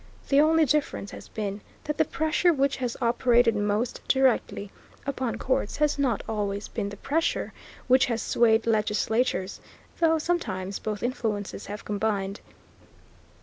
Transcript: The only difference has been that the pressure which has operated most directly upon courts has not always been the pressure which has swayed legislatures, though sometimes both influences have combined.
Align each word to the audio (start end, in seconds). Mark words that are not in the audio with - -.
The 0.29 0.41
only 0.41 0.65
difference 0.65 1.11
has 1.11 1.27
been 1.27 1.61
that 1.83 1.99
the 1.99 2.05
pressure 2.05 2.51
which 2.51 2.77
has 2.77 2.97
operated 3.03 3.55
most 3.55 4.01
directly 4.07 4.71
upon 5.05 5.35
courts 5.37 5.77
has 5.77 5.99
not 5.99 6.23
always 6.27 6.67
been 6.67 6.89
the 6.89 6.97
pressure 6.97 7.53
which 7.87 8.05
has 8.05 8.19
swayed 8.23 8.65
legislatures, 8.65 9.61
though 9.99 10.17
sometimes 10.17 10.79
both 10.79 11.03
influences 11.03 11.67
have 11.67 11.85
combined. 11.85 12.39